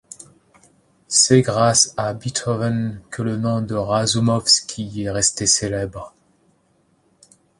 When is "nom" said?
3.37-3.61